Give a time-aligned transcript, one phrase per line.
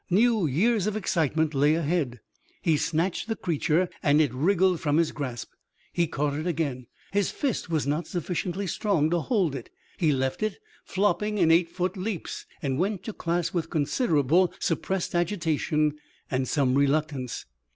[0.09, 2.21] New years of excitement lay ahead.
[2.63, 5.51] He snatched the creature and it wriggled from his grasp.
[5.93, 6.87] He caught it again.
[7.11, 9.69] His fist was not sufficiently strong to hold it.
[9.99, 15.13] He left it, flopping in eight foot leaps, and went to class with considerable suppressed
[15.13, 15.93] agitation
[16.31, 17.45] and some reluctance.